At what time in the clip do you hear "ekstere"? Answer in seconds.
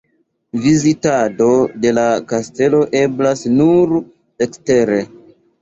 4.51-4.99